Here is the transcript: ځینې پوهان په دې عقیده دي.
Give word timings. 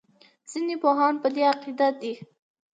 ځینې 0.49 0.75
پوهان 0.83 1.13
په 1.23 1.27
دې 1.35 1.43
عقیده 1.51 1.87
دي. 2.01 2.13